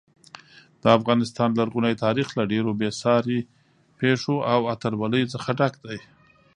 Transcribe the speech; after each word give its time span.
د 0.81 0.83
افغانستان 0.97 1.49
لرغونی 1.59 1.93
تاریخ 2.05 2.27
له 2.37 2.43
ډېرو 2.51 2.71
بې 2.79 2.89
ساري 3.01 3.39
پیښو 3.99 4.35
او 4.53 4.59
اتلولیو 4.73 5.31
څخه 5.33 5.49
ډک 5.59 5.73
دی. 5.85 5.99